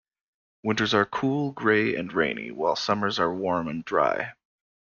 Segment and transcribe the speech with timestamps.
[0.63, 4.33] Winters are cool, gray and rainy, while summers are warm and dry.